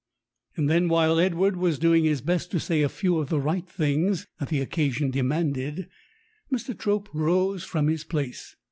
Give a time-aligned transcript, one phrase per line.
[0.57, 3.69] And then while Edward was doing his best to say a few of the right
[3.69, 5.87] things that the occasion demanded,
[6.51, 6.75] Mr.
[6.75, 8.55] Trope rose from his place.